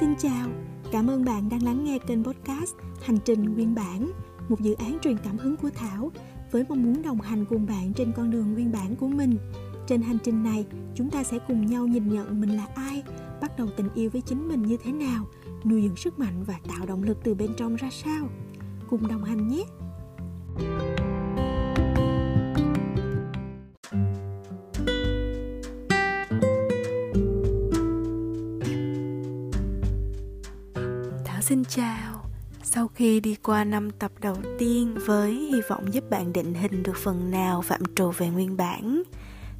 xin 0.00 0.14
chào. 0.18 0.48
Cảm 0.92 1.10
ơn 1.10 1.24
bạn 1.24 1.48
đang 1.48 1.62
lắng 1.62 1.84
nghe 1.84 1.98
kênh 1.98 2.24
podcast 2.24 2.74
Hành 3.02 3.18
trình 3.24 3.54
nguyên 3.54 3.74
bản, 3.74 4.12
một 4.48 4.60
dự 4.60 4.74
án 4.74 4.98
truyền 5.02 5.16
cảm 5.24 5.38
hứng 5.38 5.56
của 5.56 5.70
Thảo 5.74 6.10
với 6.50 6.64
mong 6.68 6.82
muốn 6.82 7.02
đồng 7.02 7.20
hành 7.20 7.44
cùng 7.44 7.66
bạn 7.66 7.92
trên 7.92 8.12
con 8.12 8.30
đường 8.30 8.54
nguyên 8.54 8.72
bản 8.72 8.96
của 8.96 9.08
mình. 9.08 9.38
Trên 9.86 10.02
hành 10.02 10.18
trình 10.24 10.42
này, 10.42 10.66
chúng 10.94 11.10
ta 11.10 11.24
sẽ 11.24 11.38
cùng 11.48 11.66
nhau 11.66 11.86
nhìn 11.86 12.08
nhận 12.08 12.40
mình 12.40 12.56
là 12.56 12.66
ai, 12.74 13.02
bắt 13.40 13.58
đầu 13.58 13.68
tình 13.76 13.88
yêu 13.94 14.10
với 14.10 14.20
chính 14.20 14.48
mình 14.48 14.62
như 14.62 14.76
thế 14.84 14.92
nào, 14.92 15.26
nuôi 15.64 15.82
dưỡng 15.82 15.96
sức 15.96 16.18
mạnh 16.18 16.44
và 16.46 16.54
tạo 16.68 16.86
động 16.86 17.02
lực 17.02 17.18
từ 17.24 17.34
bên 17.34 17.50
trong 17.56 17.76
ra 17.76 17.88
sao. 17.90 18.28
Cùng 18.90 19.08
đồng 19.08 19.24
hành 19.24 19.48
nhé. 19.48 19.64
Xin 31.48 31.64
chào. 31.64 32.24
Sau 32.62 32.88
khi 32.88 33.20
đi 33.20 33.34
qua 33.34 33.64
năm 33.64 33.90
tập 33.90 34.12
đầu 34.20 34.36
tiên 34.58 34.98
với 35.06 35.32
hy 35.32 35.60
vọng 35.68 35.94
giúp 35.94 36.04
bạn 36.10 36.32
định 36.32 36.54
hình 36.54 36.82
được 36.82 36.96
phần 36.96 37.30
nào 37.30 37.62
phạm 37.62 37.80
trù 37.94 38.10
về 38.10 38.28
nguyên 38.28 38.56
bản, 38.56 39.02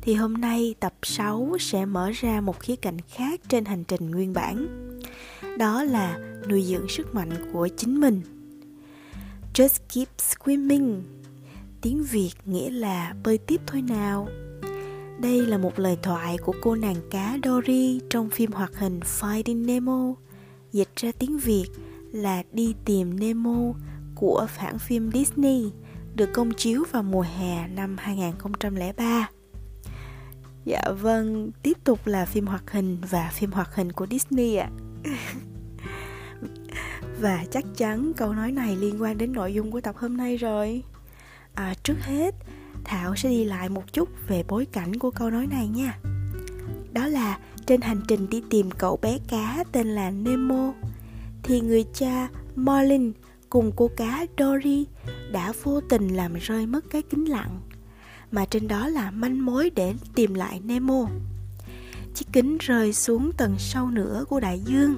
thì 0.00 0.14
hôm 0.14 0.34
nay 0.34 0.74
tập 0.80 0.94
6 1.02 1.56
sẽ 1.60 1.84
mở 1.84 2.10
ra 2.14 2.40
một 2.40 2.60
khía 2.60 2.76
cạnh 2.76 2.96
khác 3.08 3.40
trên 3.48 3.64
hành 3.64 3.84
trình 3.84 4.10
nguyên 4.10 4.32
bản. 4.32 4.68
Đó 5.58 5.82
là 5.82 6.18
nuôi 6.48 6.62
dưỡng 6.62 6.88
sức 6.88 7.14
mạnh 7.14 7.30
của 7.52 7.68
chính 7.76 8.00
mình. 8.00 8.20
Just 9.54 9.78
keep 9.94 10.08
swimming. 10.18 11.00
Tiếng 11.80 12.02
Việt 12.02 12.34
nghĩa 12.44 12.70
là 12.70 13.14
bơi 13.24 13.38
tiếp 13.38 13.60
thôi 13.66 13.82
nào. 13.82 14.28
Đây 15.20 15.46
là 15.46 15.58
một 15.58 15.78
lời 15.78 15.98
thoại 16.02 16.38
của 16.38 16.54
cô 16.62 16.74
nàng 16.74 16.96
cá 17.10 17.38
Dory 17.44 18.00
trong 18.10 18.30
phim 18.30 18.52
hoạt 18.52 18.76
hình 18.76 19.00
Finding 19.20 19.66
Nemo 19.66 20.14
dịch 20.72 20.96
ra 20.96 21.12
tiếng 21.18 21.38
Việt 21.38 21.66
là 22.12 22.42
Đi 22.52 22.74
tìm 22.84 23.20
Nemo 23.20 23.72
của 24.14 24.46
hãng 24.56 24.78
phim 24.78 25.10
Disney 25.12 25.70
được 26.14 26.30
công 26.32 26.50
chiếu 26.54 26.84
vào 26.92 27.02
mùa 27.02 27.24
hè 27.38 27.68
năm 27.68 27.96
2003. 27.98 29.28
Dạ 30.64 30.82
vâng, 31.00 31.50
tiếp 31.62 31.84
tục 31.84 32.06
là 32.06 32.24
phim 32.24 32.46
hoạt 32.46 32.70
hình 32.70 32.98
và 33.10 33.30
phim 33.34 33.52
hoạt 33.52 33.74
hình 33.74 33.92
của 33.92 34.06
Disney 34.10 34.56
ạ. 34.56 34.70
À. 35.04 35.10
và 37.20 37.44
chắc 37.50 37.64
chắn 37.76 38.12
câu 38.16 38.32
nói 38.32 38.52
này 38.52 38.76
liên 38.76 39.02
quan 39.02 39.18
đến 39.18 39.32
nội 39.32 39.54
dung 39.54 39.70
của 39.70 39.80
tập 39.80 39.94
hôm 39.98 40.16
nay 40.16 40.36
rồi. 40.36 40.82
À, 41.54 41.74
trước 41.82 41.96
hết, 42.00 42.34
Thảo 42.84 43.16
sẽ 43.16 43.28
đi 43.28 43.44
lại 43.44 43.68
một 43.68 43.92
chút 43.92 44.08
về 44.28 44.44
bối 44.48 44.66
cảnh 44.72 44.98
của 44.98 45.10
câu 45.10 45.30
nói 45.30 45.46
này 45.46 45.68
nha. 45.68 45.98
Đó 46.92 47.06
là 47.06 47.38
trên 47.68 47.80
hành 47.80 48.00
trình 48.08 48.30
đi 48.30 48.42
tìm 48.50 48.70
cậu 48.70 48.98
bé 49.02 49.18
cá 49.28 49.64
tên 49.72 49.86
là 49.86 50.10
Nemo, 50.10 50.72
thì 51.42 51.60
người 51.60 51.84
cha 51.94 52.28
Marlin 52.56 53.12
cùng 53.50 53.72
cô 53.76 53.90
cá 53.96 54.26
Dory 54.38 54.86
đã 55.32 55.52
vô 55.62 55.80
tình 55.80 56.16
làm 56.16 56.34
rơi 56.34 56.66
mất 56.66 56.90
cái 56.90 57.02
kính 57.02 57.24
lặng 57.28 57.60
mà 58.30 58.44
trên 58.44 58.68
đó 58.68 58.88
là 58.88 59.10
manh 59.10 59.44
mối 59.44 59.70
để 59.70 59.94
tìm 60.14 60.34
lại 60.34 60.60
Nemo. 60.64 61.06
Chiếc 62.14 62.26
kính 62.32 62.58
rơi 62.58 62.92
xuống 62.92 63.32
tầng 63.36 63.54
sâu 63.58 63.86
nữa 63.86 64.24
của 64.28 64.40
đại 64.40 64.60
dương. 64.60 64.96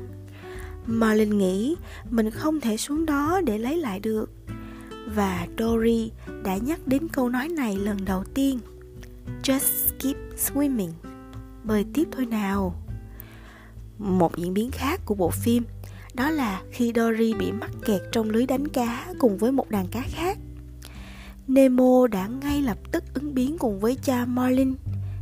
Marlin 0.87 1.39
nghĩ 1.39 1.77
mình 2.11 2.31
không 2.31 2.61
thể 2.61 2.77
xuống 2.77 3.07
đó 3.07 3.41
để 3.47 3.59
lấy 3.59 3.77
lại 3.77 4.01
được. 4.01 4.31
Và 5.15 5.47
Dory 5.59 6.11
đã 6.45 6.57
nhắc 6.57 6.81
đến 6.87 7.09
câu 7.09 7.29
nói 7.29 7.49
này 7.49 7.77
lần 7.77 8.05
đầu 8.05 8.25
tiên. 8.35 8.59
Just 9.43 9.93
keep 9.99 10.17
swimming 10.37 11.10
bơi 11.65 11.85
tiếp 11.95 12.05
thôi 12.13 12.27
nào 12.27 12.75
một 13.99 14.37
diễn 14.37 14.55
biến 14.55 14.71
khác 14.71 15.01
của 15.05 15.15
bộ 15.15 15.31
phim 15.31 15.65
đó 16.15 16.31
là 16.31 16.63
khi 16.71 16.93
Dory 16.95 17.35
bị 17.35 17.53
mắc 17.53 17.71
kẹt 17.85 18.01
trong 18.13 18.31
lưới 18.31 18.47
đánh 18.47 18.69
cá 18.69 19.07
cùng 19.19 19.39
với 19.39 19.53
một 19.53 19.71
đàn 19.71 19.87
cá 19.89 20.03
khác. 20.09 20.39
Nemo 21.49 22.07
đã 22.07 22.27
ngay 22.27 22.63
lập 22.63 22.79
tức 22.93 23.05
ứng 23.15 23.35
biến 23.35 23.59
cùng 23.59 23.81
với 23.81 23.97
cha 24.03 24.25
Marlin 24.25 24.75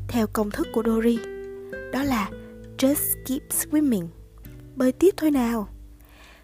theo 0.08 0.26
công 0.26 0.50
thức 0.50 0.68
của 0.72 0.82
Dory. 0.86 1.18
Đó 1.92 2.02
là 2.02 2.30
just 2.78 3.16
keep 3.26 3.42
swimming. 3.50 4.06
Bơi 4.76 4.92
tiếp 4.92 5.14
thôi 5.16 5.30
nào. 5.30 5.68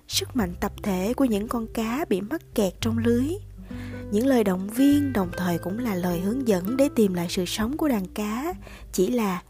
Sức 0.08 0.36
mạnh 0.36 0.54
tập 0.60 0.72
thể 0.82 1.14
của 1.14 1.24
những 1.24 1.48
con 1.48 1.66
cá 1.74 2.04
bị 2.08 2.20
mắc 2.20 2.42
kẹt 2.54 2.72
trong 2.80 2.98
lưới. 2.98 3.28
Những 4.10 4.26
lời 4.26 4.44
động 4.44 4.68
viên 4.68 5.12
đồng 5.12 5.30
thời 5.36 5.58
cũng 5.58 5.78
là 5.78 5.94
lời 5.94 6.20
hướng 6.20 6.48
dẫn 6.48 6.76
để 6.76 6.88
tìm 6.94 7.14
lại 7.14 7.26
sự 7.30 7.44
sống 7.44 7.76
của 7.76 7.88
đàn 7.88 8.06
cá, 8.06 8.54
chỉ 8.92 9.10
là 9.10 9.42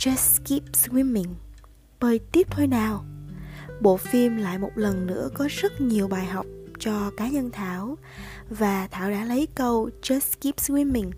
Just 0.00 0.40
keep 0.44 0.62
swimming. 0.72 1.34
Bơi 2.00 2.18
tiếp 2.32 2.46
thôi 2.50 2.66
nào. 2.66 3.04
Bộ 3.80 3.96
phim 3.96 4.36
lại 4.36 4.58
một 4.58 4.70
lần 4.74 5.06
nữa 5.06 5.28
có 5.34 5.48
rất 5.50 5.80
nhiều 5.80 6.08
bài 6.08 6.26
học 6.26 6.46
cho 6.78 7.10
cá 7.16 7.28
nhân 7.28 7.50
Thảo 7.50 7.98
và 8.50 8.88
Thảo 8.90 9.10
đã 9.10 9.24
lấy 9.24 9.48
câu 9.54 9.90
Just 10.02 10.36
keep 10.40 10.56
swimming. 10.56 11.10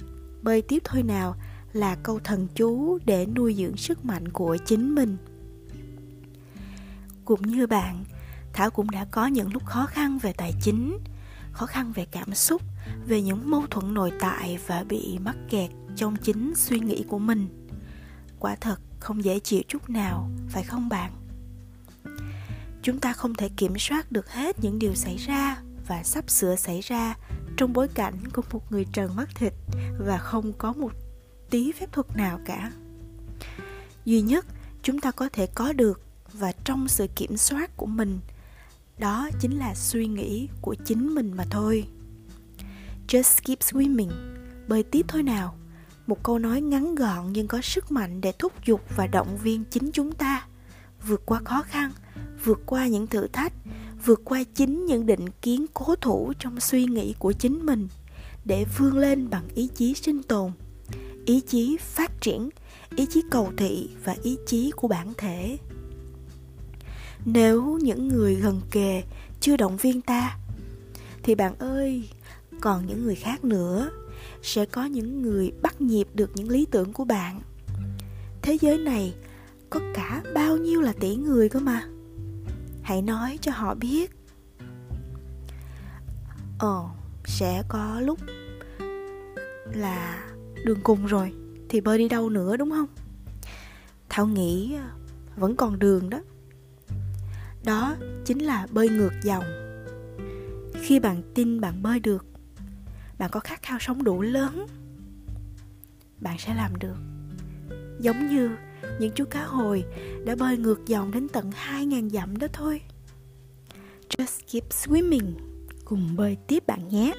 Bơi 0.43 0.63
tiếp 0.63 0.79
thôi 0.85 1.03
nào 1.03 1.37
là 1.73 1.97
câu 2.03 2.19
thần 2.25 2.47
chú 2.55 2.99
để 3.05 3.27
nuôi 3.27 3.55
dưỡng 3.55 3.77
sức 3.77 4.05
mạnh 4.05 4.29
của 4.29 4.57
chính 4.67 4.95
mình. 4.95 5.17
Cũng 7.25 7.43
như 7.43 7.67
bạn, 7.67 8.05
Thảo 8.53 8.71
cũng 8.71 8.91
đã 8.91 9.05
có 9.05 9.27
những 9.27 9.53
lúc 9.53 9.67
khó 9.67 9.87
khăn 9.87 10.19
về 10.19 10.33
tài 10.33 10.53
chính, 10.63 10.99
khó 11.53 11.67
khăn 11.67 11.93
về 11.93 12.07
cảm 12.11 12.35
xúc, 12.35 12.63
về 13.07 13.23
những 13.23 13.51
mâu 13.51 13.67
thuẫn 13.71 13.95
nội 13.95 14.13
tại 14.21 14.59
và 14.67 14.85
bị 14.89 15.19
mắc 15.25 15.37
kẹt 15.51 15.71
trong 15.97 16.17
chính 16.17 16.53
suy 16.57 16.81
nghĩ 16.81 17.05
của 17.09 17.19
mình 17.19 17.62
quả 18.43 18.57
thật 18.57 18.81
không 19.01 19.25
dễ 19.25 19.39
chịu 19.39 19.63
chút 19.69 19.91
nào, 19.91 20.31
phải 20.49 20.63
không 20.63 20.89
bạn? 20.89 21.13
Chúng 22.83 22.99
ta 22.99 23.13
không 23.13 23.35
thể 23.35 23.49
kiểm 23.57 23.79
soát 23.79 24.13
được 24.13 24.31
hết 24.31 24.57
những 24.61 24.79
điều 24.79 24.95
xảy 24.95 25.17
ra 25.17 25.63
và 25.89 26.03
sắp 26.03 26.31
sửa 26.31 26.57
xảy 26.57 26.81
ra 26.81 27.15
trong 27.57 27.73
bối 27.73 27.89
cảnh 27.89 28.15
của 28.33 28.43
một 28.53 28.73
người 28.73 28.87
trần 28.93 29.17
mắt 29.17 29.29
thịt 29.35 29.53
và 29.99 30.19
không 30.19 30.53
có 30.53 30.73
một 30.73 30.93
tí 31.51 31.73
phép 31.73 31.93
thuật 31.93 32.17
nào 32.17 32.41
cả. 32.45 32.73
Duy 34.05 34.21
nhất, 34.21 34.47
chúng 34.83 35.01
ta 35.01 35.11
có 35.11 35.29
thể 35.33 35.47
có 35.55 35.73
được 35.73 36.01
và 36.33 36.53
trong 36.65 36.89
sự 36.89 37.07
kiểm 37.17 37.37
soát 37.37 37.77
của 37.77 37.87
mình, 37.87 38.21
đó 38.99 39.29
chính 39.41 39.59
là 39.59 39.75
suy 39.75 40.07
nghĩ 40.07 40.49
của 40.61 40.75
chính 40.85 41.15
mình 41.15 41.33
mà 41.37 41.45
thôi. 41.51 41.87
Just 43.09 43.41
keep 43.45 43.59
swimming, 43.59 44.11
bơi 44.69 44.83
tiếp 44.83 45.05
thôi 45.09 45.23
nào 45.23 45.57
một 46.07 46.23
câu 46.23 46.39
nói 46.39 46.61
ngắn 46.61 46.95
gọn 46.95 47.33
nhưng 47.33 47.49
có 47.49 47.61
sức 47.63 47.93
mạnh 47.93 48.21
để 48.21 48.33
thúc 48.39 48.53
giục 48.67 48.81
và 48.97 49.07
động 49.07 49.39
viên 49.43 49.65
chính 49.65 49.91
chúng 49.93 50.13
ta. 50.13 50.47
Vượt 51.07 51.23
qua 51.27 51.41
khó 51.45 51.63
khăn, 51.63 51.93
vượt 52.45 52.61
qua 52.67 52.87
những 52.87 53.07
thử 53.07 53.27
thách, 53.27 53.53
vượt 54.05 54.21
qua 54.25 54.43
chính 54.55 54.87
những 54.87 55.07
định 55.07 55.29
kiến 55.43 55.67
cố 55.75 55.95
thủ 55.95 56.33
trong 56.39 56.61
suy 56.61 56.85
nghĩ 56.85 57.15
của 57.19 57.33
chính 57.33 57.67
mình 57.67 57.89
để 58.45 58.65
vươn 58.79 58.99
lên 58.99 59.31
bằng 59.31 59.49
ý 59.55 59.69
chí 59.75 59.95
sinh 59.95 60.23
tồn, 60.23 60.53
ý 61.27 61.41
chí 61.41 61.77
phát 61.81 62.21
triển, 62.21 62.51
ý 62.97 63.07
chí 63.07 63.23
cầu 63.31 63.53
thị 63.57 63.89
và 64.05 64.17
ý 64.23 64.37
chí 64.47 64.71
của 64.77 64.89
bản 64.89 65.13
thể. 65.19 65.59
Nếu 67.25 67.79
những 67.83 68.09
người 68.09 68.35
gần 68.35 68.61
kề 68.71 69.03
chưa 69.41 69.57
động 69.57 69.77
viên 69.77 70.01
ta, 70.01 70.39
thì 71.23 71.35
bạn 71.35 71.59
ơi, 71.59 72.09
còn 72.61 72.87
những 72.87 73.05
người 73.05 73.15
khác 73.15 73.45
nữa 73.45 73.91
sẽ 74.43 74.65
có 74.65 74.85
những 74.85 75.23
người 75.23 75.53
bắt 75.63 75.81
nhịp 75.81 76.09
được 76.15 76.31
những 76.35 76.49
lý 76.49 76.67
tưởng 76.71 76.93
của 76.93 77.05
bạn. 77.05 77.41
Thế 78.43 78.59
giới 78.61 78.79
này 78.79 79.15
có 79.71 79.81
cả 79.95 80.23
bao 80.35 80.57
nhiêu 80.57 80.81
là 80.81 80.93
tỷ 81.01 81.17
người 81.17 81.49
cơ 81.49 81.61
mà? 81.61 81.83
Hãy 82.83 83.03
nói 83.03 83.39
cho 83.43 83.53
họ 83.53 83.75
biết. 83.75 84.11
Ờ 86.59 86.85
sẽ 87.25 87.63
có 87.69 88.01
lúc 88.01 88.19
là 89.73 90.25
đường 90.65 90.81
cùng 90.83 91.07
rồi, 91.07 91.33
thì 91.69 91.81
bơi 91.81 91.99
đi 91.99 92.09
đâu 92.09 92.29
nữa, 92.31 92.57
đúng 92.57 92.71
không? 92.71 92.87
Thảo 94.09 94.27
nghĩ 94.27 94.77
vẫn 95.37 95.57
còn 95.57 95.79
đường 95.79 96.11
đó. 96.11 96.21
Đó 97.65 97.97
chính 98.25 98.39
là 98.39 98.67
bơi 98.71 98.89
ngược 98.89 99.13
dòng. 99.23 99.45
Khi 100.83 101.01
bạn 101.01 101.23
tin 101.35 101.61
bạn 101.61 101.83
bơi 101.83 102.01
được 102.01 102.27
bạn 103.19 103.31
có 103.33 103.41
khát 103.41 103.63
khao 103.63 103.79
sống 103.81 104.05
đủ 104.05 104.23
lớn. 104.23 104.67
Bạn 106.21 106.39
sẽ 106.39 106.55
làm 106.55 106.77
được. 106.77 106.97
Giống 108.01 108.29
như 108.29 108.51
những 109.01 109.13
chú 109.15 109.25
cá 109.25 109.45
hồi 109.45 109.85
đã 110.27 110.37
bơi 110.37 110.59
ngược 110.59 110.87
dòng 110.87 111.11
đến 111.11 111.29
tận 111.29 111.51
2.000 111.51 112.09
dặm 112.09 112.39
đó 112.39 112.47
thôi. 112.53 112.81
Just 114.09 114.41
keep 114.53 114.69
swimming. 114.71 115.33
Cùng 115.85 116.17
bơi 116.17 116.37
tiếp 116.47 116.67
bạn 116.67 116.89
nhé. 116.89 117.13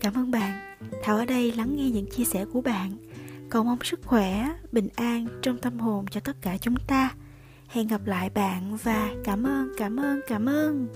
Cảm 0.00 0.14
ơn 0.14 0.30
bạn. 0.30 0.76
Thảo 1.02 1.16
ở 1.16 1.24
đây 1.24 1.52
lắng 1.52 1.76
nghe 1.76 1.90
những 1.90 2.10
chia 2.10 2.24
sẻ 2.24 2.44
của 2.52 2.60
bạn. 2.60 2.96
Cầu 3.50 3.64
mong 3.64 3.78
sức 3.84 4.00
khỏe, 4.04 4.52
bình 4.72 4.88
an 4.94 5.26
trong 5.42 5.58
tâm 5.58 5.78
hồn 5.78 6.06
cho 6.10 6.20
tất 6.20 6.36
cả 6.40 6.56
chúng 6.60 6.76
ta. 6.86 7.14
Hẹn 7.68 7.88
gặp 7.88 8.06
lại 8.06 8.30
bạn 8.30 8.76
và 8.76 9.10
cảm 9.24 9.46
ơn 9.46 9.72
cảm 9.76 9.96
ơn 9.96 10.20
cảm 10.28 10.46
ơn. 10.46 10.88